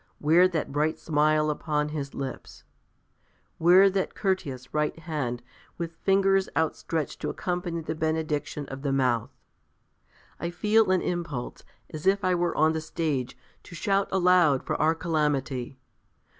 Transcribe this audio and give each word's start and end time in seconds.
Where 0.17 0.47
that 0.47 0.71
bright 0.71 0.97
smile 0.97 1.51
upon 1.51 1.89
his 1.89 2.15
lips? 2.15 2.63
Where 3.59 3.87
that 3.87 4.15
courteous 4.15 4.73
right 4.73 4.97
hand 4.97 5.43
with 5.77 5.93
fingers 5.93 6.49
outstretched 6.57 7.19
to 7.21 7.29
accompany 7.29 7.81
the 7.81 7.93
benediction 7.93 8.65
of 8.69 8.81
the 8.81 8.91
mouth. 8.91 9.29
I 10.39 10.49
feel 10.49 10.89
an 10.89 11.03
impulse, 11.03 11.61
as 11.91 12.07
if 12.07 12.25
I 12.25 12.33
were 12.33 12.57
on 12.57 12.73
the 12.73 12.81
stage, 12.81 13.37
to 13.61 13.75
shout 13.75 14.09
aloud 14.11 14.63
for 14.63 14.75
our 14.81 14.95
calamity. 14.95 15.77